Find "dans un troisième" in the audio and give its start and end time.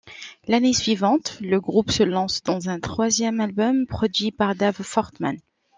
2.41-3.39